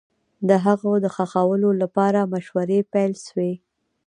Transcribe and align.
د 0.47 0.49
هغه 0.65 0.91
د 1.03 1.05
ښخولو 1.15 1.69
لپاره 1.81 2.29
مشورې 2.33 2.79
پيل 2.93 3.13
سوې 3.27 3.53